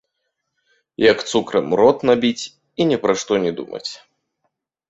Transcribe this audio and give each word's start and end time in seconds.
Як 1.11 1.17
цукрам 1.33 1.67
рот 1.81 1.97
набіць 2.11 2.45
і 2.49 2.81
ні 2.93 2.97
пра 3.05 3.13
што 3.25 3.33
не 3.45 3.51
думаць. 3.61 3.87